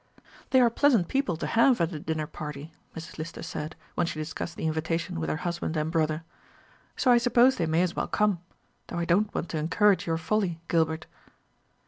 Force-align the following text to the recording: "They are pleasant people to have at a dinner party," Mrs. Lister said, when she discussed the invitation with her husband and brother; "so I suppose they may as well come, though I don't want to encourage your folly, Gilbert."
"They 0.49 0.59
are 0.59 0.71
pleasant 0.71 1.07
people 1.07 1.37
to 1.37 1.45
have 1.45 1.79
at 1.79 1.93
a 1.93 1.99
dinner 1.99 2.25
party," 2.25 2.73
Mrs. 2.95 3.19
Lister 3.19 3.43
said, 3.43 3.75
when 3.93 4.07
she 4.07 4.17
discussed 4.19 4.55
the 4.57 4.65
invitation 4.65 5.19
with 5.19 5.29
her 5.29 5.35
husband 5.35 5.77
and 5.77 5.91
brother; 5.91 6.23
"so 6.95 7.11
I 7.11 7.19
suppose 7.19 7.57
they 7.57 7.67
may 7.67 7.83
as 7.83 7.95
well 7.95 8.07
come, 8.07 8.39
though 8.87 8.97
I 8.97 9.05
don't 9.05 9.31
want 9.31 9.49
to 9.49 9.59
encourage 9.59 10.07
your 10.07 10.17
folly, 10.17 10.59
Gilbert." 10.69 11.05